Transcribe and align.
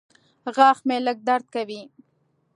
غاښ 0.55 0.77
مې 0.87 0.97
لږ 1.05 1.17
درد 1.27 1.45
کوي. 1.55 1.81